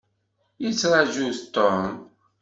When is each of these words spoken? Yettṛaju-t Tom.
Yettṛaju-t 0.63 1.39
Tom. 1.55 1.85